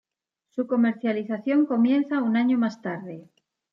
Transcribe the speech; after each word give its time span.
Su 0.49 0.65
comercialización 0.65 1.67
comienza 1.67 2.23
un 2.23 2.35
año 2.35 2.57
más 2.57 2.81
tarde. 2.81 3.29